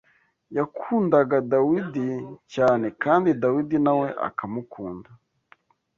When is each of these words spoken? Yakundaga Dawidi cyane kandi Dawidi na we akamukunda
Yakundaga 0.57 1.37
Dawidi 1.51 2.07
cyane 2.53 2.85
kandi 3.03 3.29
Dawidi 3.41 3.77
na 3.85 3.93
we 3.99 4.07
akamukunda 4.27 5.09